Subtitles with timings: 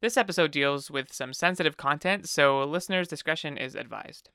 [0.00, 4.30] This episode deals with some sensitive content, so listeners' discretion is advised.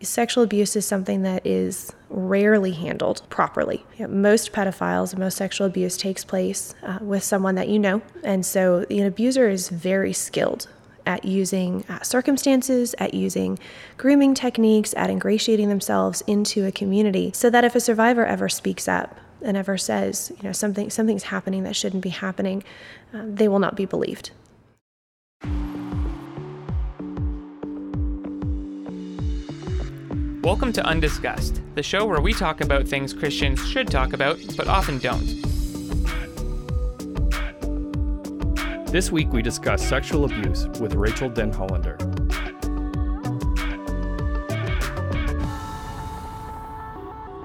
[0.00, 3.84] Sexual abuse is something that is rarely handled properly.
[3.98, 8.00] You know, most pedophiles, most sexual abuse takes place uh, with someone that you know.
[8.24, 10.68] And so the abuser is very skilled
[11.04, 13.58] at using uh, circumstances, at using
[13.98, 18.88] grooming techniques, at ingratiating themselves into a community so that if a survivor ever speaks
[18.88, 22.62] up and ever says, you know, something something's happening that shouldn't be happening,
[23.12, 24.30] uh, they will not be believed.
[30.42, 34.66] Welcome to Undiscussed, the show where we talk about things Christians should talk about, but
[34.66, 35.40] often don't.
[38.92, 42.11] This week we discuss sexual abuse with Rachel Denhollander.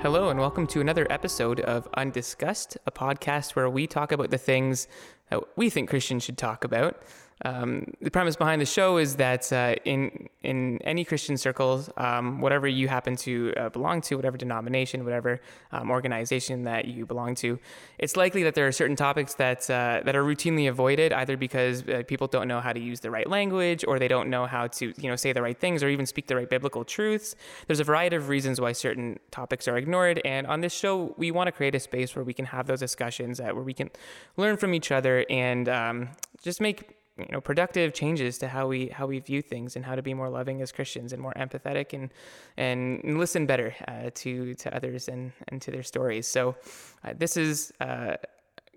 [0.02, 4.38] Hello, and welcome to another episode of Undiscussed, a podcast where we talk about the
[4.38, 4.88] things
[5.32, 7.02] that we think Christians should talk about.
[7.46, 12.42] Um, the premise behind the show is that uh, in in any Christian circles, um,
[12.42, 15.40] whatever you happen to uh, belong to, whatever denomination, whatever
[15.72, 17.60] um, organization that you belong to,
[18.00, 21.88] it's likely that there are certain topics that uh, that are routinely avoided, either because
[21.88, 24.66] uh, people don't know how to use the right language, or they don't know how
[24.68, 27.36] to you know say the right things, or even speak the right biblical truths.
[27.68, 31.30] There's a variety of reasons why certain topics are ignored, and on this show, we
[31.30, 33.92] want to create a space where we can have those discussions, that where we can
[34.38, 36.10] learn from each other and um,
[36.42, 39.96] just make you know productive changes to how we how we view things and how
[39.96, 42.12] to be more loving as Christians and more empathetic and
[42.58, 46.28] and listen better uh, to to others and and to their stories.
[46.28, 46.56] So
[47.04, 47.72] uh, this is.
[47.80, 48.18] Uh,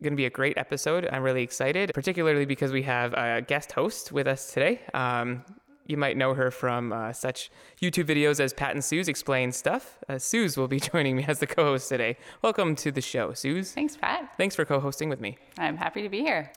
[0.02, 1.06] Going to be a great episode.
[1.12, 4.80] I'm really excited, particularly because we have a guest host with us today.
[4.94, 5.44] Um,
[5.90, 7.50] you might know her from uh, such
[7.82, 9.98] YouTube videos as Pat and Suze Explain Stuff.
[10.08, 12.16] Uh, Suze will be joining me as the co host today.
[12.40, 13.72] Welcome to the show, Suze.
[13.72, 14.32] Thanks, Pat.
[14.38, 15.36] Thanks for co hosting with me.
[15.58, 16.50] I'm happy to be here.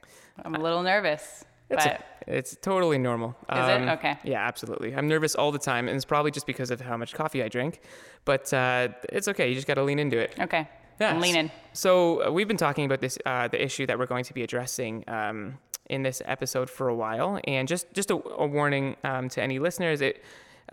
[0.46, 1.44] I'm a little nervous.
[1.70, 3.36] It's, but a, it's totally normal.
[3.52, 3.90] Is it?
[3.90, 4.18] Okay.
[4.24, 4.96] Yeah, absolutely.
[4.96, 7.48] I'm nervous all the time, and it's probably just because of how much coffee I
[7.48, 7.82] drink.
[8.26, 9.50] But uh, it's okay.
[9.50, 10.36] You just got to lean into it.
[10.40, 10.68] okay.
[11.00, 11.12] Yeah.
[11.12, 11.52] I'm leaning.
[11.74, 14.44] So uh, we've been talking about this, uh, the issue that we're going to be
[14.44, 15.58] addressing um,
[15.90, 19.60] in this episode for a while, and just just a, a warning um, to any
[19.60, 20.02] listeners.
[20.02, 20.24] It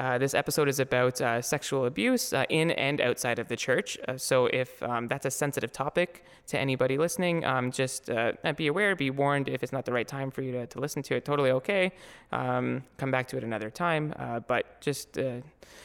[0.01, 3.99] uh, this episode is about uh, sexual abuse uh, in and outside of the church.
[4.09, 8.69] Uh, so, if um, that's a sensitive topic to anybody listening, um, just uh, be
[8.69, 11.17] aware, be warned if it's not the right time for you to, to listen to
[11.17, 11.27] it.
[11.27, 11.93] Totally okay.
[12.33, 14.15] Um, come back to it another time.
[14.49, 15.19] But just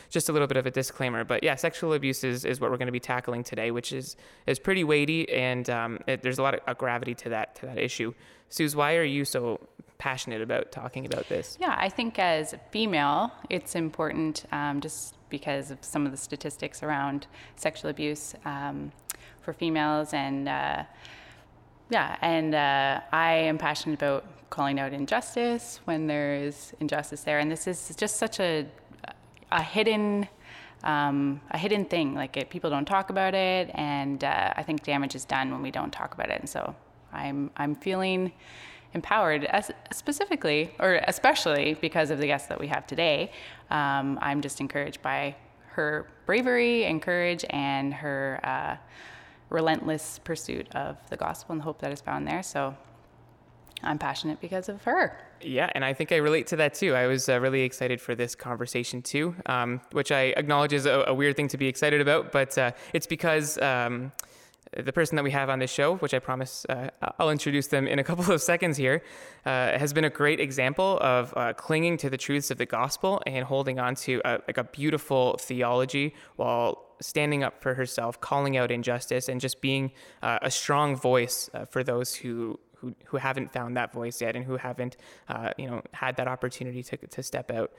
[0.09, 1.25] just a little bit of a disclaimer.
[1.25, 4.15] But yeah, sexual abuse is, is what we're going to be tackling today, which is
[4.47, 7.77] is pretty weighty, and um, it, there's a lot of gravity to that to that
[7.77, 8.13] issue.
[8.47, 9.59] Suze, why are you so
[9.97, 11.57] passionate about talking about this?
[11.59, 16.17] Yeah, I think as a female, it's important um, just because of some of the
[16.17, 18.91] statistics around sexual abuse um,
[19.41, 20.13] for females.
[20.13, 20.83] And uh,
[21.89, 27.39] yeah, and uh, I am passionate about calling out injustice when there is injustice there.
[27.39, 28.67] And this is just such a,
[29.51, 30.27] a hidden.
[30.83, 34.83] Um, a hidden thing, like it, people don't talk about it, and uh, I think
[34.83, 36.39] damage is done when we don't talk about it.
[36.41, 36.75] And so
[37.11, 38.31] I'm I'm feeling
[38.95, 39.47] empowered,
[39.91, 43.31] specifically or especially because of the guests that we have today.
[43.69, 45.35] Um, I'm just encouraged by
[45.67, 48.77] her bravery and courage and her uh,
[49.49, 52.41] relentless pursuit of the gospel and the hope that is found there.
[52.41, 52.75] So
[53.83, 55.19] I'm passionate because of her.
[55.41, 56.95] Yeah, and I think I relate to that too.
[56.95, 61.03] I was uh, really excited for this conversation too, um, which I acknowledge is a,
[61.07, 63.57] a, weird thing to be excited about, but uh, it's because.
[63.59, 64.11] Um,
[64.75, 67.87] the person that we have on this show, which I promise uh, I'll introduce them
[67.87, 69.03] in a couple of seconds here,
[69.45, 73.21] uh, has been a great example of uh, clinging to the truths of the gospel
[73.25, 78.57] and holding on to a, like a beautiful theology while standing up for herself, calling
[78.57, 79.91] out injustice, and just being
[80.23, 82.59] uh, a strong voice uh, for those who.
[82.79, 84.97] Who, who haven't found that voice yet and who haven't
[85.29, 87.71] uh, you know had that opportunity to, to step out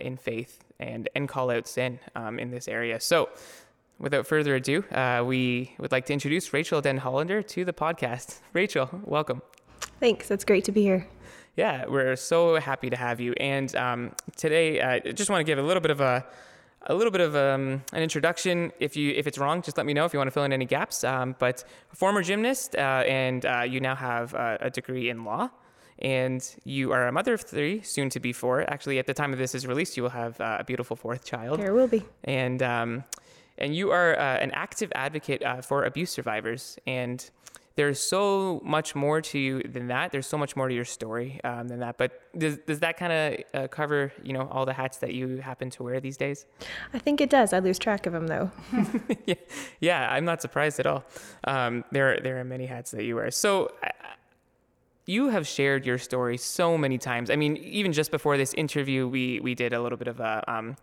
[0.00, 3.30] in faith and and call out sin um, in this area so
[4.00, 8.40] without further ado, uh, we would like to introduce Rachel Denhollander to the podcast.
[8.52, 9.42] Rachel, welcome.
[10.00, 10.30] Thanks.
[10.30, 11.06] It's great to be here.
[11.56, 13.34] Yeah, we're so happy to have you.
[13.34, 16.26] And um, today, uh, I just want to give a little bit of a
[16.86, 18.72] a little bit of um, an introduction.
[18.80, 20.52] If you if it's wrong, just let me know if you want to fill in
[20.52, 21.04] any gaps.
[21.04, 21.62] Um, but
[21.94, 25.50] former gymnast, uh, and uh, you now have uh, a degree in law
[26.00, 28.68] and you are a mother of three, soon to be four.
[28.70, 31.24] Actually, at the time of this is released, you will have uh, a beautiful fourth
[31.24, 31.60] child.
[31.60, 32.02] There will be.
[32.24, 33.04] And um,
[33.60, 36.78] and you are uh, an active advocate uh, for abuse survivors.
[36.86, 37.28] And
[37.76, 40.12] there's so much more to you than that.
[40.12, 41.96] There's so much more to your story um, than that.
[41.96, 45.38] But does, does that kind of uh, cover, you know, all the hats that you
[45.38, 46.46] happen to wear these days?
[46.92, 47.52] I think it does.
[47.52, 48.50] I lose track of them though.
[49.26, 49.34] yeah,
[49.80, 51.04] yeah, I'm not surprised at all.
[51.44, 53.30] Um, there, there are many hats that you wear.
[53.30, 53.72] So
[55.06, 57.30] you have shared your story so many times.
[57.30, 60.44] I mean, even just before this interview, we we did a little bit of a.
[60.46, 60.76] Um,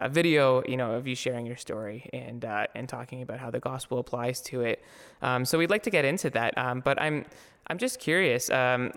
[0.00, 3.50] a video, you know, of you sharing your story and uh, and talking about how
[3.50, 4.82] the gospel applies to it.
[5.22, 7.24] Um, so we'd like to get into that, um, but I'm
[7.66, 8.50] I'm just curious.
[8.50, 8.92] Um,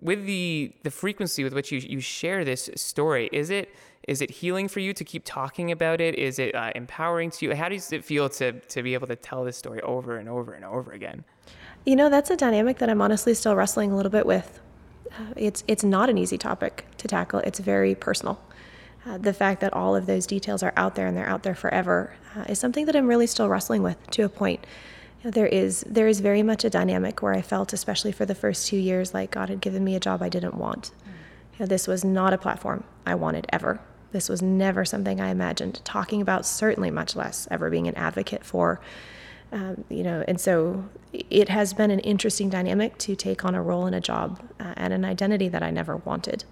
[0.00, 3.74] with the the frequency with which you, you share this story, is it
[4.08, 6.14] is it healing for you to keep talking about it?
[6.16, 7.54] Is it uh, empowering to you?
[7.54, 10.52] How does it feel to to be able to tell this story over and over
[10.52, 11.24] and over again?
[11.84, 14.60] You know, that's a dynamic that I'm honestly still wrestling a little bit with.
[15.12, 17.40] Uh, it's it's not an easy topic to tackle.
[17.40, 18.40] It's very personal.
[19.06, 21.54] Uh, the fact that all of those details are out there and they're out there
[21.54, 24.64] forever uh, is something that I'm really still wrestling with to a point.
[25.22, 28.24] You know, there is there is very much a dynamic where I felt, especially for
[28.24, 30.90] the first two years, like God had given me a job I didn't want.
[31.52, 33.80] You know, this was not a platform I wanted ever.
[34.12, 36.46] This was never something I imagined talking about.
[36.46, 38.80] Certainly, much less ever being an advocate for.
[39.52, 43.62] Um, you know, and so it has been an interesting dynamic to take on a
[43.62, 46.44] role in a job uh, and an identity that I never wanted.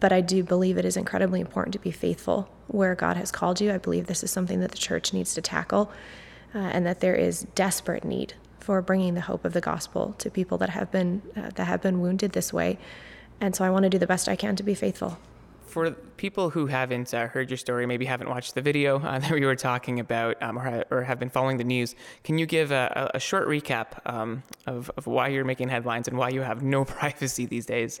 [0.00, 3.60] But I do believe it is incredibly important to be faithful where God has called
[3.60, 3.72] you.
[3.72, 5.92] I believe this is something that the church needs to tackle,
[6.54, 10.30] uh, and that there is desperate need for bringing the hope of the gospel to
[10.30, 12.78] people that have been uh, that have been wounded this way.
[13.40, 15.18] And so I want to do the best I can to be faithful
[15.70, 19.30] for people who haven't uh, heard your story, maybe haven't watched the video uh, that
[19.30, 21.94] we were talking about, um, or, or, have been following the news,
[22.24, 26.18] can you give a, a short recap um, of, of, why you're making headlines and
[26.18, 28.00] why you have no privacy these days?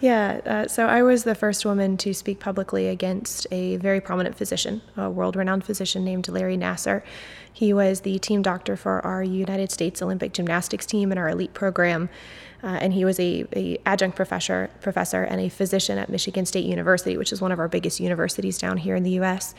[0.00, 4.36] Yeah, uh, so I was the first woman to speak publicly against a very prominent
[4.36, 7.02] physician, a world renowned physician named Larry Nassar.
[7.52, 11.54] He was the team doctor for our United States Olympic gymnastics team and our elite
[11.54, 12.08] program.
[12.64, 16.64] Uh, and he was a, a, adjunct professor, professor and a physician at Michigan State
[16.64, 19.54] University, which is one of our biggest universities down here in the U.S.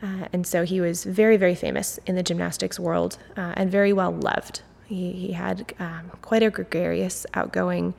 [0.00, 3.92] Uh, and so he was very, very famous in the gymnastics world uh, and very
[3.92, 4.62] well loved.
[4.86, 7.92] He, he had um, quite a gregarious, outgoing,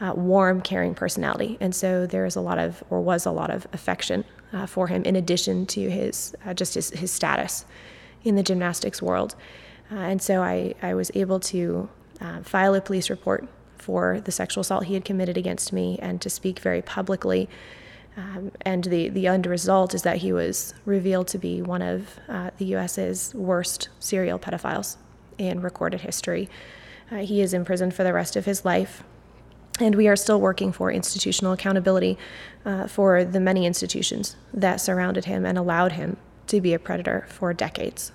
[0.00, 3.50] uh, warm, caring personality, and so there is a lot of, or was a lot
[3.50, 7.66] of, affection uh, for him in addition to his uh, just his, his status
[8.22, 9.34] in the gymnastics world.
[9.90, 11.88] and so I, I was able to
[12.42, 13.48] file a police report
[13.78, 17.48] for the sexual assault he had committed against me and to speak very publicly.
[18.16, 22.18] Um, and the, the end result is that he was revealed to be one of
[22.28, 24.96] uh, the US's worst serial pedophiles
[25.38, 26.48] in recorded history.
[27.10, 29.04] Uh, he is imprisoned for the rest of his life.
[29.80, 32.18] And we are still working for institutional accountability
[32.64, 36.16] uh, for the many institutions that surrounded him and allowed him
[36.48, 38.10] to be a predator for decades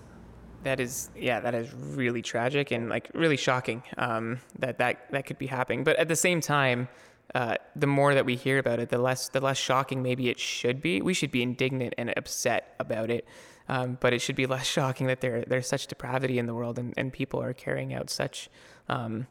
[0.64, 5.26] that is yeah that is really tragic and like really shocking um, that that that
[5.26, 5.84] could be happening.
[5.84, 6.88] But at the same time
[7.36, 10.40] uh, the more that we hear about it the less the less shocking maybe it
[10.40, 11.02] should be.
[11.02, 13.28] We should be indignant and upset about it
[13.70, 16.80] um, but it should be less shocking that there there's such depravity in the world
[16.80, 18.50] and, and people are carrying out such
[18.90, 19.28] um,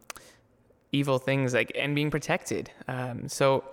[0.92, 2.70] evil things like and being protected.
[2.88, 3.64] Um, so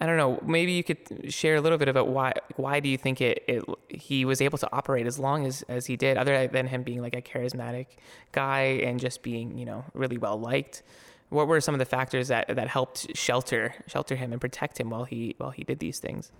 [0.00, 0.40] I don't know.
[0.46, 3.64] Maybe you could share a little bit about why why do you think it, it
[3.88, 7.02] he was able to operate as long as, as he did, other than him being
[7.02, 7.86] like a charismatic
[8.30, 10.82] guy and just being you know really well liked.
[11.30, 14.88] What were some of the factors that, that helped shelter shelter him and protect him
[14.88, 16.30] while he while he did these things?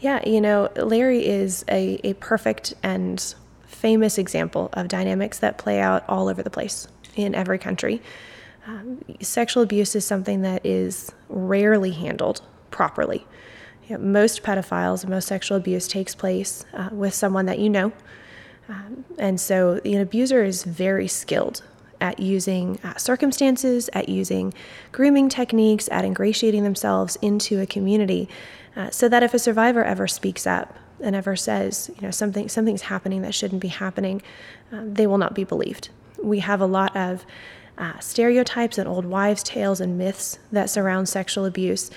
[0.00, 3.34] Yeah, you know, Larry is a, a perfect and
[3.66, 6.86] famous example of dynamics that play out all over the place
[7.16, 8.02] in every country.
[8.66, 13.26] Um, sexual abuse is something that is rarely handled properly.
[13.86, 17.92] You know, most pedophiles, most sexual abuse takes place uh, with someone that you know.
[18.68, 21.62] Um, and so the abuser is very skilled
[22.00, 24.54] at using uh, circumstances, at using
[24.92, 28.28] grooming techniques, at ingratiating themselves into a community
[28.76, 32.48] uh, so that if a survivor ever speaks up and ever says, you know, something
[32.48, 34.22] something's happening that shouldn't be happening,
[34.72, 35.88] um, they will not be believed.
[36.22, 37.24] We have a lot of
[37.78, 41.90] uh, stereotypes and old wives' tales and myths that surround sexual abuse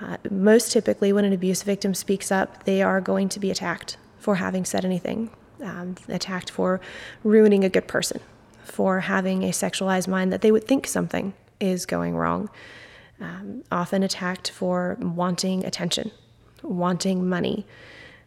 [0.00, 3.96] uh, most typically, when an abuse victim speaks up, they are going to be attacked
[4.18, 5.30] for having said anything,
[5.62, 6.80] um, attacked for
[7.24, 8.20] ruining a good person,
[8.64, 12.50] for having a sexualized mind that they would think something is going wrong,
[13.20, 16.10] um, often attacked for wanting attention,
[16.62, 17.66] wanting money,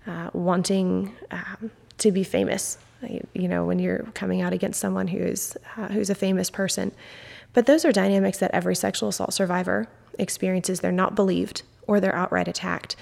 [0.07, 2.79] uh, wanting um, to be famous.
[3.33, 6.91] You know, when you're coming out against someone who's uh, who's a famous person,
[7.53, 9.87] but those are dynamics that every sexual assault survivor
[10.19, 12.95] experiences they're not believed or they're outright attacked.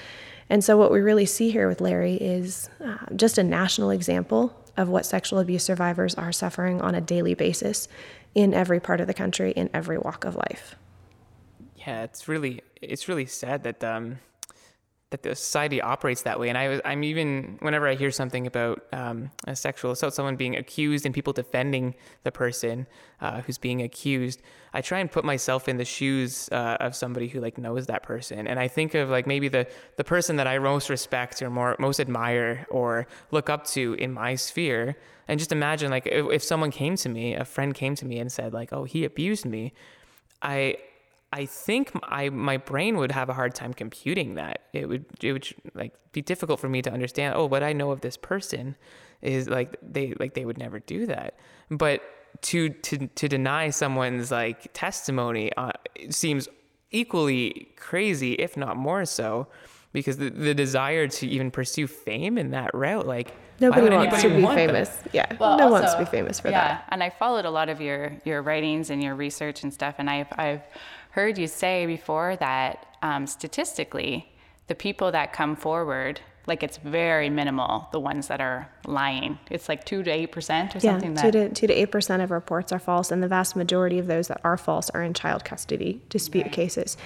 [0.50, 4.56] And so, what we really see here with Larry is uh, just a national example
[4.78, 7.88] of what sexual abuse survivors are suffering on a daily basis
[8.34, 10.76] in every part of the country, in every walk of life.
[11.76, 14.20] Yeah, it's really it's really sad that um,
[15.10, 16.50] that the society operates that way.
[16.50, 20.36] And I was, I'm even whenever I hear something about um, a sexual assault, someone
[20.36, 22.88] being accused, and people defending the person
[23.22, 24.42] uh, who's being accused,
[24.74, 28.04] I try and put myself in the shoes uh, of somebody who like knows that
[28.04, 31.50] person, and I think of like maybe the the person that I most respect or
[31.50, 34.98] more most admire or look up to in my sphere,
[35.30, 38.20] and just imagine like if, if someone came to me, a friend came to me
[38.20, 39.72] and said like, oh, he abused me.
[40.42, 40.78] I
[41.34, 44.62] I think I my brain would have a hard time computing that.
[44.74, 47.36] It would it would like be difficult for me to understand.
[47.36, 48.76] Oh, what I know of this person
[49.22, 51.36] is like they like they would never do that.
[51.70, 52.02] But
[52.44, 55.72] to to to deny someone's like testimony uh,
[56.10, 56.48] seems
[56.92, 59.48] equally crazy, if not more so,
[59.92, 64.30] because the the desire to even pursue fame in that route, like Nobody wants to
[64.30, 64.90] be famous.
[64.90, 65.14] That?
[65.14, 66.70] Yeah, well, no one wants to be famous for yeah, that.
[66.70, 69.96] Yeah, and I followed a lot of your your writings and your research and stuff,
[69.98, 70.62] and I've I've
[71.18, 74.32] heard you say before that um, statistically,
[74.68, 79.40] the people that come forward, like it's very minimal, the ones that are lying.
[79.50, 81.16] It's like 2 to 8% or yeah, something.
[81.16, 84.06] Yeah, 2 to, 2 to 8% of reports are false, and the vast majority of
[84.06, 86.52] those that are false are in child custody dispute right.
[86.52, 86.98] cases.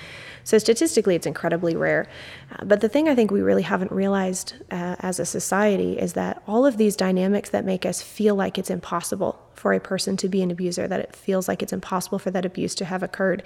[0.43, 2.09] So statistically, it's incredibly rare.
[2.51, 6.13] Uh, but the thing I think we really haven't realized uh, as a society is
[6.13, 10.17] that all of these dynamics that make us feel like it's impossible for a person
[10.17, 13.03] to be an abuser, that it feels like it's impossible for that abuse to have
[13.03, 13.41] occurred,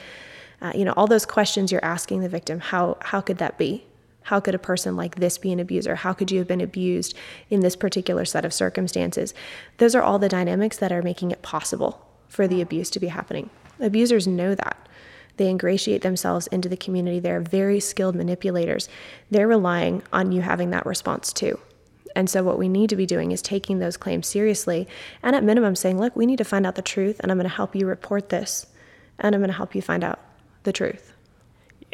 [0.61, 3.85] uh, you know, all those questions you're asking the victim, how, how could that be?
[4.23, 5.95] How could a person like this be an abuser?
[5.95, 7.15] How could you have been abused
[7.49, 9.35] in this particular set of circumstances?
[9.77, 13.07] Those are all the dynamics that are making it possible for the abuse to be
[13.07, 13.51] happening.
[13.79, 14.89] Abusers know that.
[15.37, 17.19] They ingratiate themselves into the community.
[17.19, 18.89] They're very skilled manipulators.
[19.29, 21.59] They're relying on you having that response too.
[22.15, 24.87] And so, what we need to be doing is taking those claims seriously
[25.21, 27.49] and, at minimum, saying, Look, we need to find out the truth, and I'm going
[27.49, 28.67] to help you report this,
[29.19, 30.19] and I'm going to help you find out
[30.65, 31.13] the truth.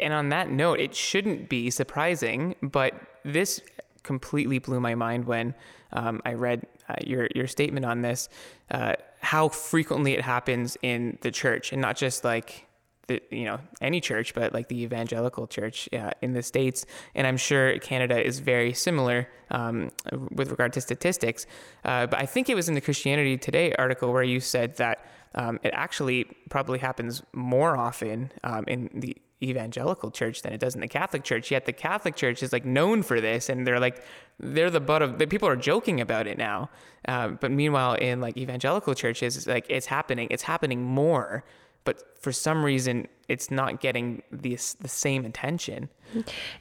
[0.00, 3.60] And on that note, it shouldn't be surprising, but this
[4.02, 5.54] completely blew my mind when
[5.92, 8.28] um, I read uh, your your statement on this.
[8.70, 12.66] Uh, how frequently it happens in the church, and not just like
[13.06, 16.84] the you know any church, but like the evangelical church uh, in the states.
[17.14, 19.90] And I'm sure Canada is very similar um,
[20.32, 21.46] with regard to statistics.
[21.84, 25.06] Uh, but I think it was in the Christianity Today article where you said that
[25.34, 30.74] um, it actually probably happens more often um, in the evangelical church than it does
[30.74, 31.50] in the Catholic church.
[31.50, 34.02] Yet the Catholic church is like known for this, and they're like
[34.38, 36.70] they're the butt of the people are joking about it now.
[37.08, 40.28] Uh, but meanwhile, in like evangelical churches, it's like it's happening.
[40.30, 41.44] It's happening more
[41.84, 45.88] but for some reason it's not getting the, the same attention.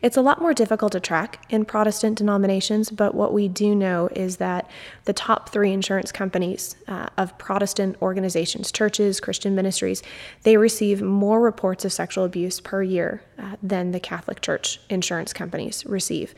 [0.01, 4.07] It's a lot more difficult to track in Protestant denominations, but what we do know
[4.15, 4.69] is that
[5.03, 10.01] the top three insurance companies uh, of Protestant organizations, churches, Christian ministries,
[10.43, 15.33] they receive more reports of sexual abuse per year uh, than the Catholic Church insurance
[15.33, 16.33] companies receive.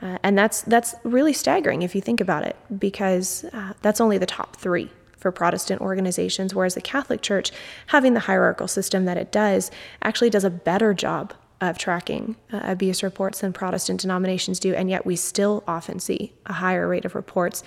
[0.00, 4.18] Uh, and that's that's really staggering if you think about it, because uh, that's only
[4.18, 4.90] the top three
[5.22, 7.50] for Protestant organizations, whereas the Catholic Church,
[7.86, 9.70] having the hierarchical system that it does,
[10.02, 14.90] actually does a better job of tracking uh, abuse reports than Protestant denominations do, and
[14.90, 17.62] yet we still often see a higher rate of reports.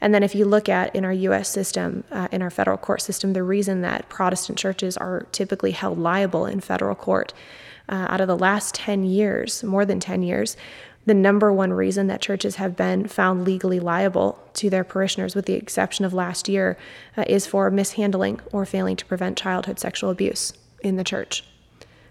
[0.00, 3.02] And then, if you look at in our US system, uh, in our federal court
[3.02, 7.34] system, the reason that Protestant churches are typically held liable in federal court
[7.88, 10.56] uh, out of the last 10 years, more than 10 years,
[11.06, 15.46] the number one reason that churches have been found legally liable to their parishioners, with
[15.46, 16.76] the exception of last year,
[17.16, 20.52] uh, is for mishandling or failing to prevent childhood sexual abuse
[20.82, 21.44] in the church.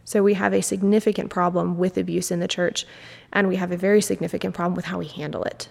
[0.04, 2.86] So we have a significant problem with abuse in the church,
[3.32, 5.68] and we have a very significant problem with how we handle it.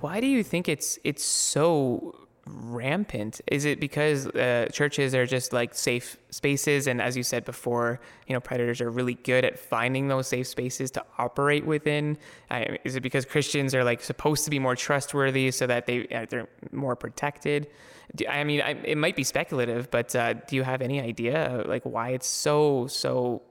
[0.00, 2.14] Why do you think it's it's so
[2.46, 3.40] rampant?
[3.46, 8.00] Is it because uh, churches are just like safe spaces, and as you said before,
[8.26, 12.18] you know, predators are really good at finding those safe spaces to operate within?
[12.50, 16.08] Uh, is it because Christians are like supposed to be more trustworthy so that they
[16.08, 17.68] uh, they're more protected?
[18.16, 21.64] Do, I mean, I, it might be speculative, but uh, do you have any idea
[21.66, 23.42] like why it's so so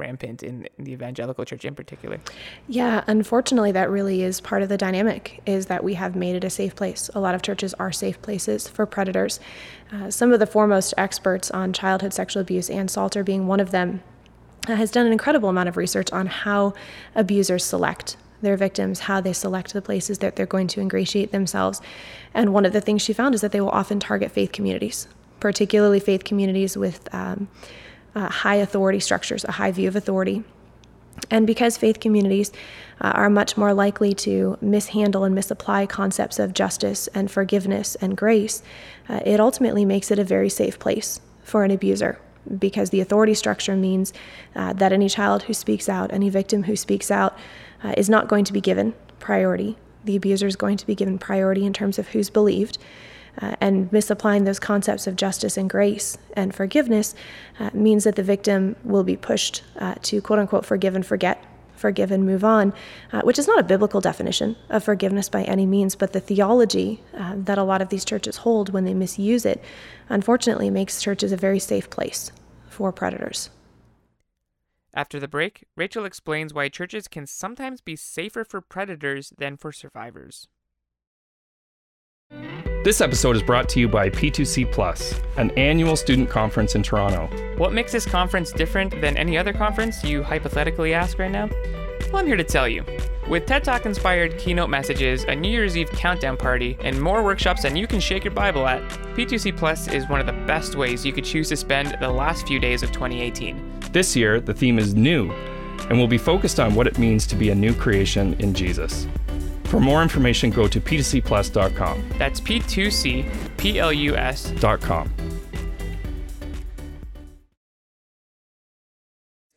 [0.00, 2.18] rampant in, in, the evangelical church in particular.
[2.66, 6.44] Yeah, unfortunately, that really is part of the dynamic is that we have made it
[6.44, 7.10] a safe place.
[7.14, 9.38] A lot of churches are safe places for predators.
[9.92, 13.70] Uh, some of the foremost experts on childhood sexual abuse, Anna Salter being one of
[13.70, 14.02] them,
[14.68, 16.74] uh, has done an incredible amount of research on how
[17.14, 21.80] abusers select their victims, how they select the places that they're going to ingratiate themselves.
[22.34, 25.08] And one of the things she found is that they will often target faith communities,
[25.40, 27.48] particularly faith communities with um,
[28.14, 30.44] uh, high authority structures, a high view of authority.
[31.30, 32.50] And because faith communities
[33.00, 38.16] uh, are much more likely to mishandle and misapply concepts of justice and forgiveness and
[38.16, 38.62] grace,
[39.08, 42.18] uh, it ultimately makes it a very safe place for an abuser.
[42.58, 44.12] because the authority structure means
[44.56, 47.36] uh, that any child who speaks out, any victim who speaks out,
[47.84, 49.76] uh, is not going to be given priority.
[50.04, 52.78] The abuser is going to be given priority in terms of who's believed.
[53.40, 57.14] Uh, and misapplying those concepts of justice and grace and forgiveness
[57.58, 61.42] uh, means that the victim will be pushed uh, to quote unquote forgive and forget,
[61.74, 62.72] forgive and move on,
[63.12, 67.00] uh, which is not a biblical definition of forgiveness by any means, but the theology
[67.16, 69.62] uh, that a lot of these churches hold when they misuse it,
[70.08, 72.30] unfortunately, makes churches a very safe place
[72.68, 73.50] for predators.
[74.92, 79.72] After the break, Rachel explains why churches can sometimes be safer for predators than for
[79.72, 80.48] survivors.
[82.82, 87.28] This episode is brought to you by P2C Plus, an annual student conference in Toronto.
[87.58, 91.50] What makes this conference different than any other conference, you hypothetically ask right now?
[92.06, 92.82] Well, I'm here to tell you.
[93.28, 97.64] With TED Talk inspired keynote messages, a New Year's Eve countdown party, and more workshops
[97.64, 98.80] than you can shake your Bible at,
[99.14, 102.46] P2C Plus is one of the best ways you could choose to spend the last
[102.46, 103.62] few days of 2018.
[103.92, 105.30] This year, the theme is new,
[105.90, 109.06] and will be focused on what it means to be a new creation in Jesus.
[109.70, 112.08] For more information, go to p2cplus.com.
[112.18, 115.14] That's P2C-P-L-U-S.com.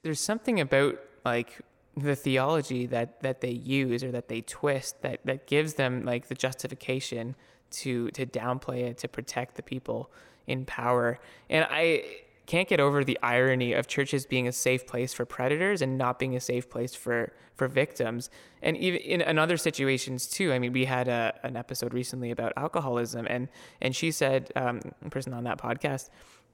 [0.03, 1.62] There's something about like
[1.98, 6.27] the theology that that they use or that they twist that that gives them like
[6.27, 7.36] the justification
[7.72, 10.12] to to downplay it to protect the people
[10.46, 11.17] in power.
[11.50, 12.03] And I
[12.45, 16.19] can't get over the irony of churches being a safe place for predators and not
[16.19, 18.29] being a safe place for for victims.
[18.62, 22.31] And even in, in other situations too i mean we had a, an episode recently
[22.31, 23.50] about alcoholism and
[23.81, 26.09] and she said um, a person on that podcast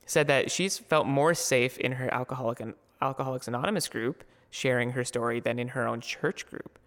[0.05, 5.03] said that she's felt more safe in her alcoholic and alcoholics anonymous group sharing her
[5.03, 6.79] story than in her own church group.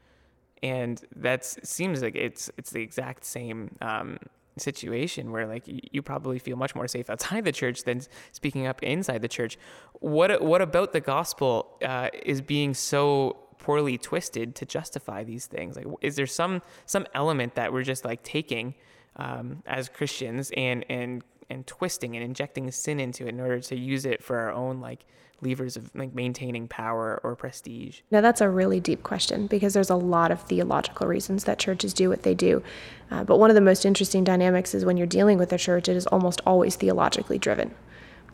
[0.62, 4.18] And that seems like it's it's the exact same um,
[4.56, 8.00] situation where like you probably feel much more safe outside the church than
[8.32, 9.58] speaking up inside the church.
[10.00, 15.76] What what about the gospel uh, is being so poorly twisted to justify these things?
[15.76, 18.74] Like, is there some some element that we're just like taking
[19.16, 23.78] um, as Christians and and and twisting and injecting sin into it in order to
[23.78, 25.04] use it for our own like
[25.42, 28.00] levers of like maintaining power or prestige?
[28.10, 31.92] Now that's a really deep question because there's a lot of theological reasons that churches
[31.92, 32.62] do what they do.
[33.10, 35.88] Uh, but one of the most interesting dynamics is when you're dealing with a church,
[35.88, 37.74] it is almost always theologically driven.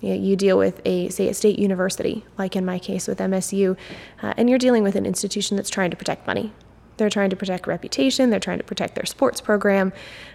[0.00, 3.18] You, know, you deal with a, say, a state university, like in my case with
[3.18, 3.76] MSU,
[4.22, 6.52] uh, and you're dealing with an institution that's trying to protect money.
[6.98, 9.92] They're trying to protect reputation, they're trying to protect their sports program.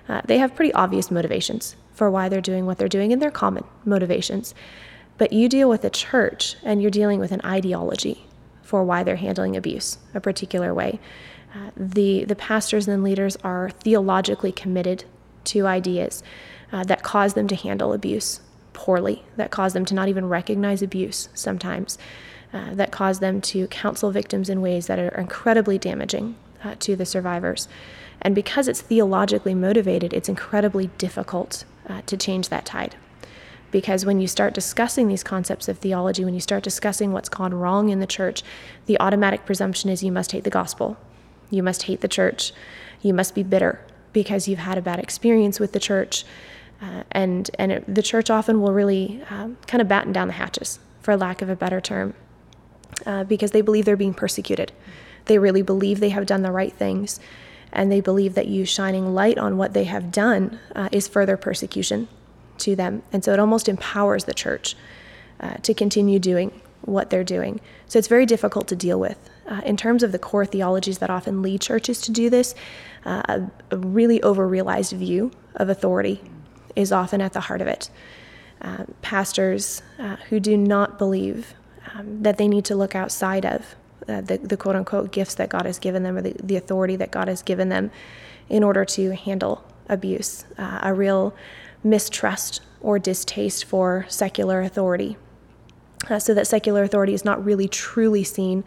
[0.10, 3.32] Uh, they have pretty obvious motivations for why they're doing what they're doing, and they're
[3.32, 4.54] common motivations.
[5.18, 8.26] But you deal with a church and you're dealing with an ideology
[8.64, 11.00] for why they're handling abuse a particular way.
[11.54, 15.06] Uh, the, the pastors and leaders are theologically committed
[15.44, 16.24] to ideas
[16.72, 18.42] uh, that cause them to handle abuse
[18.74, 22.00] poorly, that cause them to not even recognize abuse sometimes,
[22.52, 26.96] uh, that cause them to counsel victims in ways that are incredibly damaging uh, to
[26.96, 27.68] the survivors.
[28.22, 32.96] And because it's theologically motivated, it's incredibly difficult uh, to change that tide
[33.74, 37.56] because when you start discussing these concepts of theology, when you start discussing what's gone
[37.56, 38.44] wrong in the church,
[38.86, 40.96] the automatic presumption is you must hate the gospel.
[41.50, 42.54] You must hate the church.
[43.02, 46.24] You must be bitter because you've had a bad experience with the church.
[46.80, 50.36] Uh, and and it, the church often will really um, kind of batten down the
[50.36, 52.14] hatches, for lack of a better term,
[53.08, 54.72] uh, because they believe they're being persecuted.
[55.26, 57.20] They really believe they have done the right things,
[57.74, 61.36] and they believe that you shining light on what they have done uh, is further
[61.36, 62.08] persecution
[62.60, 63.02] to them.
[63.12, 64.76] And so it almost empowers the church
[65.40, 67.60] uh, to continue doing what they're doing.
[67.88, 69.30] So it's very difficult to deal with.
[69.48, 72.54] Uh, in terms of the core theologies that often lead churches to do this,
[73.06, 76.22] uh, a, a, really overrealized view of authority
[76.76, 77.90] is often at the heart of it.
[78.62, 81.54] Uh, pastors uh, who do not believe
[81.94, 83.76] um, that they need to look outside of
[84.08, 86.96] uh, the, the, quote unquote gifts that God has given them or the, the, authority
[86.98, 87.92] that God has given them
[88.50, 90.46] in order to handle abuse.
[90.58, 91.34] Uh, a real
[91.84, 95.18] mistrust or distaste for secular authority.
[96.10, 98.64] Uh, so that secular authority is not really truly seen,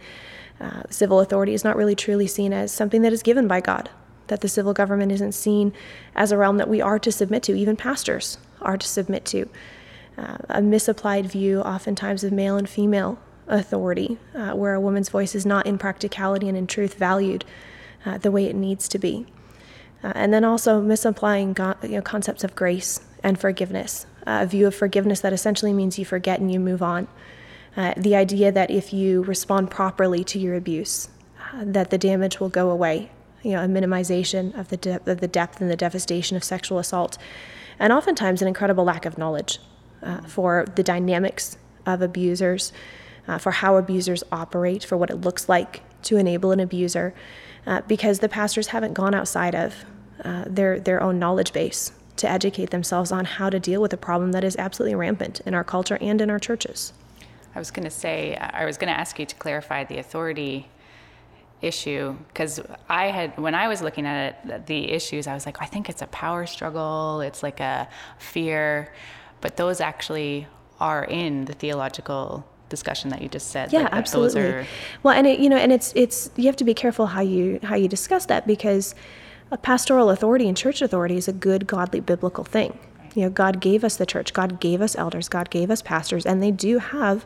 [0.61, 3.90] uh, civil authority is not really truly seen as something that is given by God,
[4.29, 5.72] that the civil government isn't seen
[6.14, 9.49] as a realm that we are to submit to, even pastors are to submit to.
[10.16, 15.35] Uh, a misapplied view, oftentimes, of male and female authority, uh, where a woman's voice
[15.35, 17.44] is not in practicality and in truth valued
[18.04, 19.26] uh, the way it needs to be.
[20.02, 24.66] Uh, and then also misapplying you know, concepts of grace and forgiveness, uh, a view
[24.66, 27.09] of forgiveness that essentially means you forget and you move on.
[27.76, 31.09] Uh, the idea that if you respond properly to your abuse,
[31.52, 33.11] uh, that the damage will go away.
[33.42, 36.78] You know, a minimization of the, de- of the depth and the devastation of sexual
[36.78, 37.18] assault,
[37.78, 39.61] and oftentimes an incredible lack of knowledge
[40.26, 42.72] for the dynamics of abusers,
[43.29, 47.15] uh, for how abusers operate, for what it looks like to enable an abuser,
[47.67, 49.85] uh, because the pastors haven't gone outside of
[50.25, 53.97] uh, their their own knowledge base to educate themselves on how to deal with a
[53.97, 56.93] problem that is absolutely rampant in our culture and in our churches.
[57.55, 60.69] I was going to say, I was going to ask you to clarify the authority
[61.62, 65.61] issue because I had, when I was looking at it, the issues, I was like,
[65.62, 68.93] I think it's a power struggle, it's like a fear,
[69.41, 70.47] but those actually
[70.81, 73.72] are in the theological discussion that you just said.
[73.72, 74.40] Yeah, like absolutely.
[74.40, 74.66] Are...
[75.02, 77.61] Well, and it, you know, and it's it's you have to be careful how you
[77.62, 78.94] how you discuss that because
[79.50, 82.79] a pastoral authority and church authority is a good, godly, biblical thing.
[83.14, 86.26] You know, God gave us the church, God gave us elders, God gave us pastors,
[86.26, 87.24] and they do have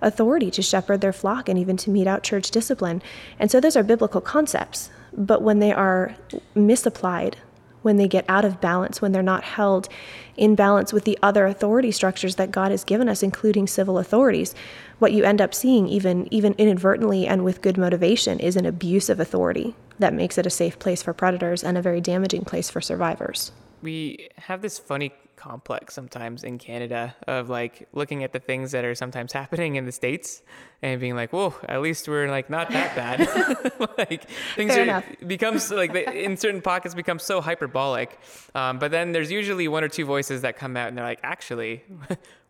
[0.00, 3.02] authority to shepherd their flock and even to mete out church discipline.
[3.38, 4.90] And so those are biblical concepts.
[5.16, 6.14] But when they are
[6.54, 7.38] misapplied,
[7.84, 9.88] when they get out of balance, when they're not held
[10.36, 14.54] in balance with the other authority structures that God has given us, including civil authorities,
[14.98, 19.08] what you end up seeing, even even inadvertently and with good motivation, is an abuse
[19.08, 22.70] of authority that makes it a safe place for predators and a very damaging place
[22.70, 23.52] for survivors.
[23.82, 25.12] We have this funny
[25.44, 29.84] complex sometimes in Canada of like looking at the things that are sometimes happening in
[29.84, 30.42] the states
[30.82, 33.18] and being like, "Whoa, at least we're like not that bad."
[33.98, 35.04] like things Fair are, enough.
[35.26, 38.18] becomes like they, in certain pockets become so hyperbolic,
[38.54, 41.20] um, but then there's usually one or two voices that come out and they're like,
[41.22, 41.84] "Actually."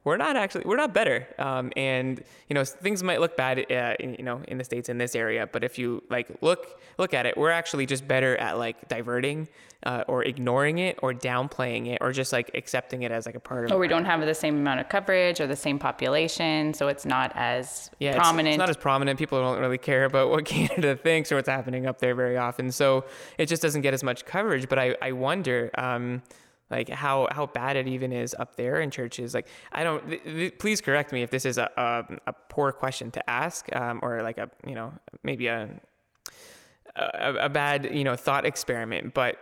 [0.04, 3.94] We're not actually we're not better um, and you know things might look bad uh,
[3.98, 7.14] in, you know in the states in this area but if you like look look
[7.14, 9.48] at it we're actually just better at like diverting
[9.84, 13.40] uh, or ignoring it or downplaying it or just like accepting it as like a
[13.40, 16.72] part of Or we don't have the same amount of coverage or the same population,
[16.74, 18.54] so it's not as yeah, it's- prominent.
[18.54, 19.18] It's, not as prominent.
[19.18, 22.72] People don't really care about what Canada thinks or what's happening up there very often.
[22.72, 23.04] So
[23.36, 24.68] it just doesn't get as much coverage.
[24.68, 26.22] But I, I wonder, um,
[26.70, 29.34] like how how bad it even is up there in churches.
[29.34, 30.08] Like I don't.
[30.08, 33.74] Th- th- please correct me if this is a a, a poor question to ask,
[33.74, 35.68] um, or like a you know maybe a,
[36.96, 39.36] a a bad you know thought experiment, but.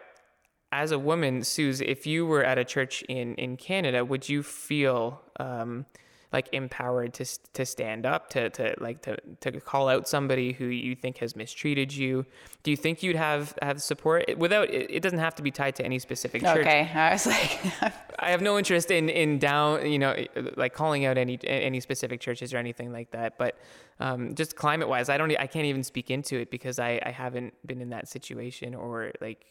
[0.74, 4.42] As a woman, Suze, if you were at a church in, in Canada, would you
[4.42, 5.84] feel um,
[6.32, 10.66] like empowered to to stand up to to like to to call out somebody who
[10.66, 12.26] you think has mistreated you.
[12.62, 14.36] Do you think you'd have have support?
[14.38, 16.58] Without it, it doesn't have to be tied to any specific church.
[16.58, 17.60] Okay, I was like,
[18.18, 20.14] i have no interest in in down you know
[20.56, 23.58] like calling out any any specific churches or anything like that but
[23.98, 27.10] um, just climate wise i don't i can't even speak into it because i i
[27.10, 29.44] haven't been in that situation or like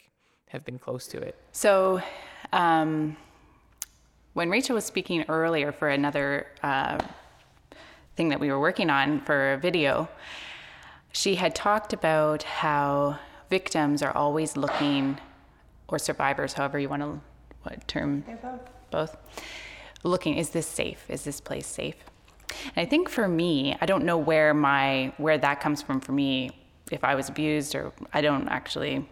[0.52, 1.34] have been close to it.
[1.52, 2.00] So,
[2.52, 3.16] um,
[4.34, 6.98] when Rachel was speaking earlier for another uh,
[8.16, 10.08] thing that we were working on for a video,
[11.12, 13.18] she had talked about how
[13.50, 15.18] victims are always looking,
[15.88, 17.20] or survivors, however you want to,
[17.62, 18.24] what term?
[18.26, 18.60] They're both.
[18.90, 19.16] Both.
[20.04, 21.04] Looking, is this safe?
[21.08, 21.96] Is this place safe?
[22.74, 26.12] And I think for me, I don't know where my where that comes from for
[26.12, 26.50] me.
[26.90, 29.06] If I was abused, or I don't actually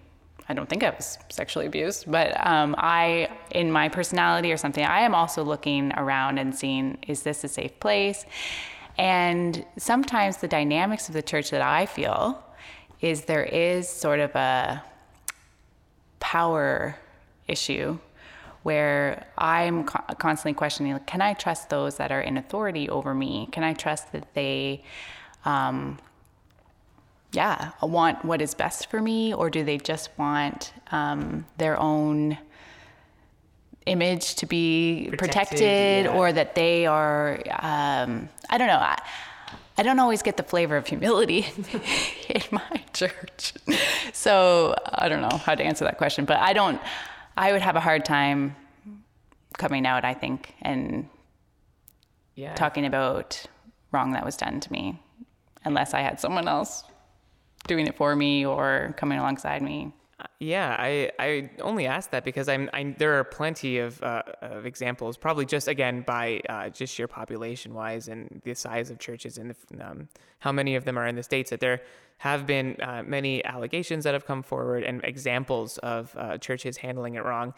[0.50, 4.84] I don't think I was sexually abused, but um, I, in my personality or something,
[4.84, 8.26] I am also looking around and seeing, is this a safe place?
[8.98, 12.42] And sometimes the dynamics of the church that I feel
[13.00, 14.82] is there is sort of a
[16.18, 16.96] power
[17.46, 18.00] issue
[18.64, 23.14] where I'm co- constantly questioning, like, can I trust those that are in authority over
[23.14, 23.48] me?
[23.52, 24.82] Can I trust that they,
[25.44, 26.00] um,
[27.32, 32.38] yeah, want what is best for me, or do they just want um, their own
[33.86, 36.16] image to be Protected, protected, yeah.
[36.16, 37.40] or that they are?
[37.60, 38.78] Um, I don't know.
[38.78, 39.00] I,
[39.78, 41.46] I don't always get the flavor of humility
[42.28, 43.54] in my church,
[44.12, 46.24] so I don't know how to answer that question.
[46.24, 46.80] But I don't.
[47.36, 48.56] I would have a hard time
[49.56, 50.04] coming out.
[50.04, 51.08] I think and
[52.34, 53.44] yeah talking about
[53.92, 55.00] wrong that was done to me,
[55.64, 56.82] unless I had someone else
[57.66, 59.92] doing it for me or coming alongside me.
[60.38, 64.66] Yeah, I, I only asked that because I'm I, there are plenty of, uh, of
[64.66, 69.38] examples, probably just again by uh, just sheer population wise and the size of churches
[69.38, 70.08] and the, um,
[70.40, 71.80] how many of them are in the states that there
[72.18, 77.14] have been uh, many allegations that have come forward and examples of uh, churches handling
[77.14, 77.54] it wrong.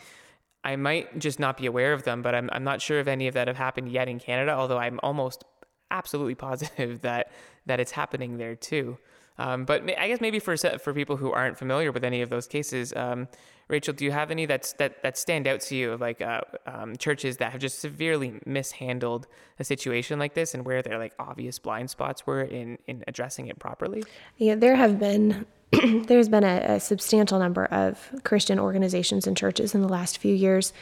[0.64, 3.26] I might just not be aware of them, but I'm I'm not sure if any
[3.26, 4.52] of that have happened yet in Canada.
[4.52, 5.44] Although I'm almost
[5.90, 7.32] absolutely positive that
[7.66, 8.98] that it's happening there too.
[9.38, 12.46] Um, but I guess maybe for for people who aren't familiar with any of those
[12.46, 13.28] cases, um,
[13.68, 16.42] Rachel, do you have any that's, that that stand out to you of like uh,
[16.66, 19.26] um, churches that have just severely mishandled
[19.58, 23.46] a situation like this, and where their like obvious blind spots were in in addressing
[23.46, 24.02] it properly?
[24.36, 25.46] Yeah, there have been
[26.06, 30.34] there's been a, a substantial number of Christian organizations and churches in the last few
[30.34, 30.72] years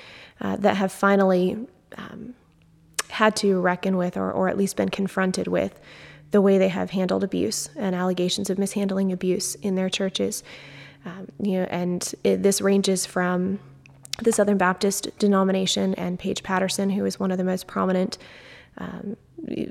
[0.40, 1.56] uh, that have finally
[1.96, 2.34] um,
[3.08, 5.78] had to reckon with or, or at least been confronted with
[6.30, 10.42] the way they have handled abuse and allegations of mishandling abuse in their churches.
[11.04, 13.58] Um, you know, and it, this ranges from
[14.22, 18.18] the Southern Baptist denomination and Paige Patterson, who is one of the most prominent
[18.78, 19.16] um,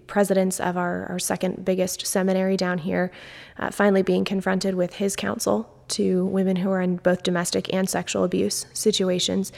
[0.07, 3.11] presidents of our, our second biggest seminary down here,
[3.57, 7.89] uh, finally being confronted with his counsel to women who are in both domestic and
[7.89, 9.51] sexual abuse situations.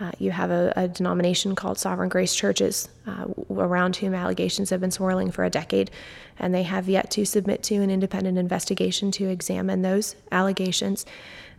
[0.00, 4.80] Uh, you have a, a, denomination called Sovereign Grace Churches, uh, around whom allegations have
[4.80, 5.90] been swirling for a decade,
[6.38, 11.04] and they have yet to submit to an independent investigation to examine those allegations.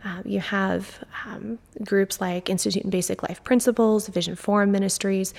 [0.04, 5.34] Uh, you have um, groups like Institute in Basic Life Principles, Vision Forum Ministries,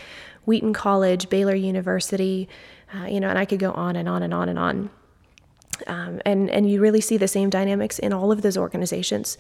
[0.46, 2.48] Wheaton College, Baylor University,
[2.96, 4.90] uh, you know, and I could go on and on and on and on.
[5.88, 9.38] Um, and, and you really see the same dynamics in all of those organizations.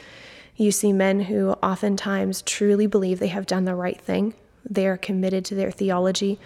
[0.55, 4.33] You see men who oftentimes truly believe they have done the right thing.
[4.69, 6.39] They are committed to their theology.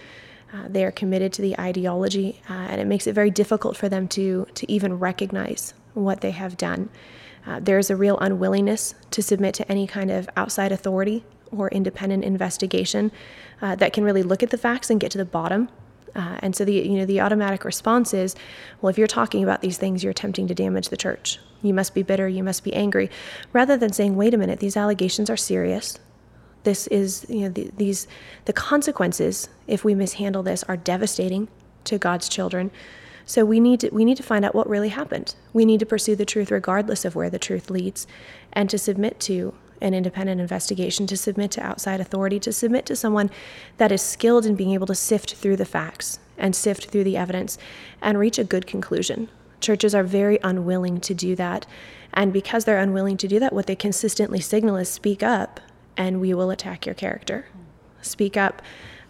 [0.53, 3.89] Uh, they are committed to the ideology, uh, and it makes it very difficult for
[3.89, 6.89] them to to even recognize what they have done.
[7.45, 12.23] Uh, there's a real unwillingness to submit to any kind of outside authority or independent
[12.23, 13.11] investigation
[13.61, 15.69] uh, that can really look at the facts and get to the bottom
[16.15, 18.35] uh, and so the you know the automatic response is,
[18.81, 21.39] well, if you're talking about these things, you're attempting to damage the church.
[21.61, 22.27] You must be bitter.
[22.27, 23.09] You must be angry,
[23.53, 25.99] rather than saying, wait a minute, these allegations are serious.
[26.63, 28.07] This is you know the, these
[28.45, 31.47] the consequences if we mishandle this are devastating
[31.85, 32.71] to God's children.
[33.27, 35.33] So we need to, we need to find out what really happened.
[35.51, 38.05] We need to pursue the truth regardless of where the truth leads,
[38.53, 39.53] and to submit to
[39.85, 43.29] an independent investigation, to submit to outside authority, to submit to someone
[43.77, 47.15] that is skilled in being able to sift through the facts and sift through the
[47.15, 47.57] evidence
[48.01, 49.29] and reach a good conclusion.
[49.61, 51.65] Churches are very unwilling to do that.
[52.13, 55.59] And because they're unwilling to do that, what they consistently signal is speak up
[55.95, 57.45] and we will attack your character.
[58.01, 58.61] Speak up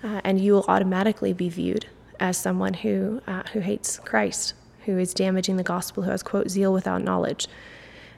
[0.03, 1.87] uh, and you will automatically be viewed
[2.19, 4.53] as someone who, uh, who hates Christ,
[4.85, 7.47] who is damaging the gospel, who has, quote, zeal without knowledge.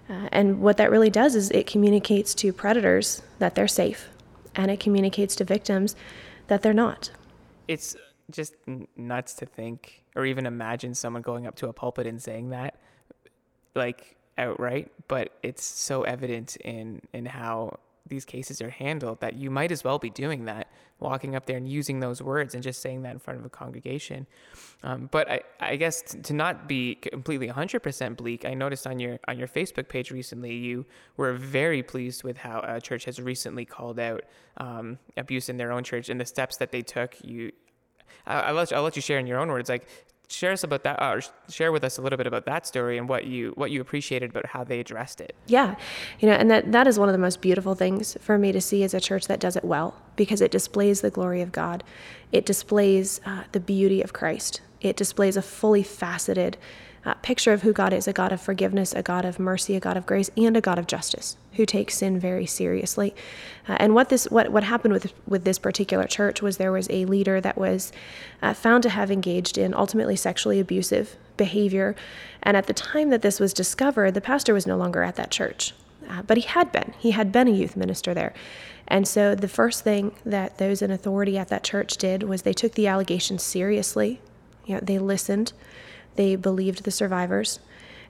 [0.09, 4.09] Uh, and what that really does is it communicates to predators that they're safe,
[4.55, 5.95] and it communicates to victims
[6.47, 7.11] that they're not.
[7.67, 7.95] It's
[8.31, 8.55] just
[8.95, 12.75] nuts to think or even imagine someone going up to a pulpit and saying that,
[13.75, 14.91] like outright.
[15.07, 19.83] But it's so evident in in how these cases are handled that you might as
[19.83, 20.67] well be doing that
[20.99, 23.49] walking up there and using those words and just saying that in front of a
[23.49, 24.25] congregation.
[24.83, 29.19] Um, but I, I guess to not be completely 100% bleak i noticed on your
[29.27, 30.85] on your facebook page recently you
[31.17, 34.23] were very pleased with how a church has recently called out
[34.57, 37.15] um, abuse in their own church and the steps that they took.
[37.23, 37.51] You
[38.25, 39.87] I'll let, you, I'll let you share in your own words like
[40.29, 43.07] share us about that or share with us a little bit about that story and
[43.07, 45.35] what you what you appreciated about how they addressed it.
[45.47, 45.75] Yeah.
[46.19, 48.61] You know and that that is one of the most beautiful things for me to
[48.61, 51.83] see as a church that does it well because it displays the glory of god.
[52.31, 54.61] It displays uh, the beauty of christ.
[54.81, 56.57] It displays a fully faceted
[57.07, 59.79] uh, picture of who God is a God of forgiveness, a God of mercy, a
[59.79, 63.15] God of grace, and a God of justice who takes sin very seriously.
[63.67, 66.89] Uh, and what this what, what happened with with this particular church was there was
[66.89, 67.93] a leader that was
[68.41, 71.95] uh, found to have engaged in ultimately sexually abusive behavior.
[72.43, 75.31] And at the time that this was discovered, the pastor was no longer at that
[75.31, 75.73] church.
[76.09, 76.93] Uh, but he had been.
[76.99, 78.33] He had been a youth minister there.
[78.89, 82.53] And so the first thing that those in authority at that church did was they
[82.53, 84.19] took the allegations seriously.
[84.65, 85.53] You know, they listened
[86.17, 87.59] they believed the survivors.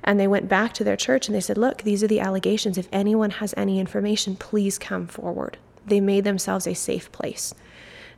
[0.04, 2.78] And they went back to their church and they said, Look, these are the allegations.
[2.78, 5.58] If anyone has any information, please come forward.
[5.86, 7.54] They made themselves a safe place.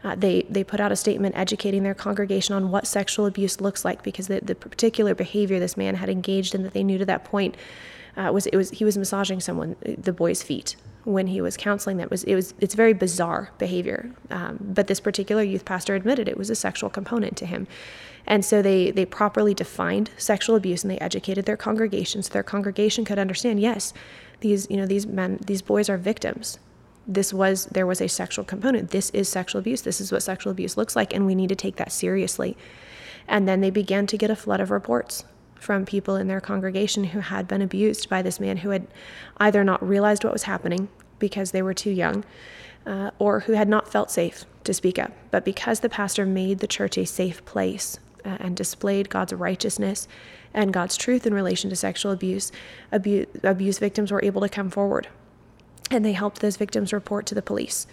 [0.04, 3.84] Uh, they, they put out a statement educating their congregation on what sexual abuse looks
[3.84, 7.06] like because the, the particular behavior this man had engaged in that they knew to
[7.06, 7.56] that point
[8.16, 11.98] uh, was it was he was massaging someone the boy's feet when he was counseling
[11.98, 16.28] that was it was it's very bizarre behavior um, but this particular youth pastor admitted
[16.28, 17.68] it was a sexual component to him
[18.30, 22.44] and so they they properly defined sexual abuse and they educated their congregation so their
[22.44, 23.94] congregation could understand yes
[24.42, 26.60] these you know these men these boys are victims.
[27.08, 28.92] This was there was a sexual component.
[28.92, 29.82] This is sexual abuse.
[29.82, 32.56] This is what sexual abuse looks like and we need to take that seriously.
[33.28, 37.06] And then they began to get a flood of reports from people in their congregation
[37.06, 38.88] who had been abused by this man who had
[39.38, 40.88] either not realized what was happening
[41.20, 42.24] because they were too young
[42.86, 45.12] uh, or who had not felt safe to speak up.
[45.32, 50.08] But because the pastor made the church a safe place and displayed God's righteousness
[50.54, 52.52] and God's truth in relation to sexual abuse,
[52.92, 55.08] abuse, abuse victims were able to come forward.
[55.92, 57.88] And they helped those victims report to the police.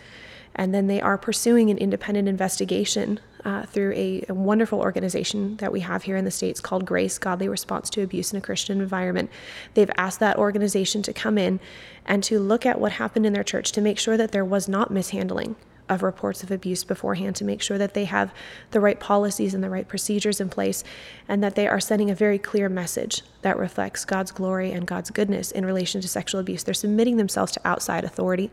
[0.54, 5.70] And then they are pursuing an independent investigation uh, through a, a, wonderful organization that
[5.70, 8.80] we have here in the States called Grace Godly Response to Abuse in a Christian
[8.80, 9.30] Environment.
[9.74, 11.60] They've asked that organization to come in
[12.06, 14.68] and to look at what happened in their church to make sure that there was
[14.68, 15.54] not mishandling
[15.88, 18.34] of reports of abuse beforehand to make sure that they have
[18.70, 20.82] the right policies and the right procedures in place
[21.28, 25.10] and that they are sending a very clear message that reflects God's glory and God's
[25.10, 26.62] goodness in relation to sexual abuse.
[26.64, 28.50] They're submitting themselves to outside authority.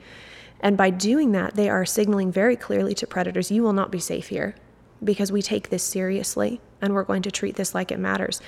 [0.59, 3.99] And by doing that, they are signaling very clearly to predators, you will not be
[3.99, 4.55] safe here
[5.03, 8.41] because we take this seriously and we're going to treat this like it matters.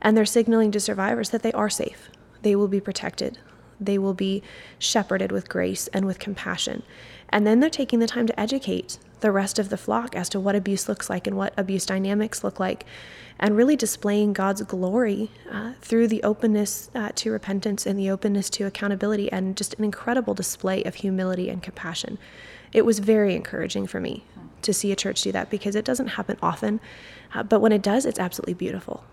[0.00, 2.10] And they're signaling to survivors that they are safe,
[2.42, 3.38] they will be protected,
[3.80, 4.42] they will be
[4.78, 6.82] shepherded with grace and with compassion.
[7.30, 10.40] And then they're taking the time to educate the rest of the flock as to
[10.40, 12.84] what abuse looks like and what abuse dynamics look like,
[13.38, 18.50] and really displaying God's glory uh, through the openness uh, to repentance and the openness
[18.50, 22.18] to accountability, and just an incredible display of humility and compassion.
[22.72, 24.24] It was very encouraging for me
[24.62, 26.80] to see a church do that because it doesn't happen often,
[27.34, 29.04] uh, but when it does, it's absolutely beautiful.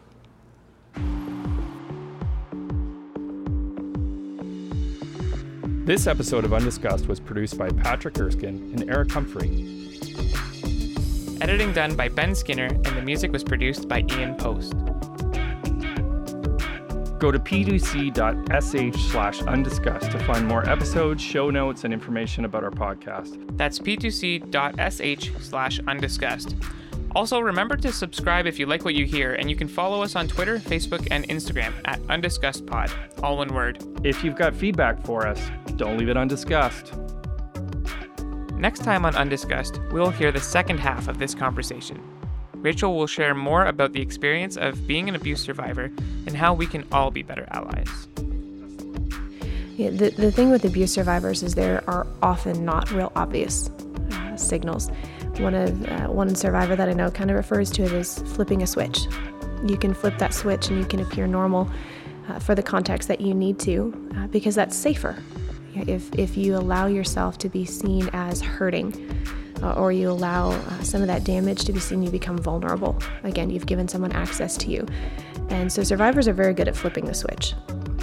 [5.88, 9.48] This episode of Undiscussed was produced by Patrick Erskine and Eric Humphrey.
[11.40, 14.74] Editing done by Ben Skinner, and the music was produced by Ian Post.
[17.20, 22.72] Go to p2c.sh slash undiscussed to find more episodes, show notes, and information about our
[22.72, 23.56] podcast.
[23.56, 26.54] That's p2c.sh slash undiscussed.
[27.16, 30.16] Also, remember to subscribe if you like what you hear, and you can follow us
[30.16, 33.84] on Twitter, Facebook, and Instagram at undiscussedpod, all one word.
[34.04, 35.40] If you've got feedback for us,
[35.78, 36.94] don't leave it undiscussed.
[38.58, 42.02] Next time on Undiscussed, we'll hear the second half of this conversation.
[42.56, 45.92] Rachel will share more about the experience of being an abuse survivor
[46.26, 48.08] and how we can all be better allies.
[49.76, 53.70] Yeah, the, the thing with abuse survivors is there are often not real obvious
[54.12, 54.90] uh, signals.
[55.40, 58.64] One of uh, one survivor that I know kind of refers to it as flipping
[58.64, 59.08] a switch.
[59.66, 61.70] You can flip that switch and you can appear normal
[62.28, 65.22] uh, for the context that you need to, uh, because that's safer.
[65.76, 68.94] If if you allow yourself to be seen as hurting,
[69.62, 72.98] uh, or you allow uh, some of that damage to be seen, you become vulnerable.
[73.24, 74.88] Again, you've given someone access to you,
[75.50, 77.54] and so survivors are very good at flipping the switch,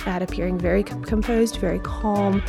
[0.07, 2.41] at appearing very composed, very calm,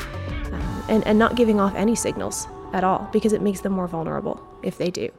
[0.54, 3.88] uh, and and not giving off any signals at all because it makes them more
[3.88, 5.10] vulnerable if they do.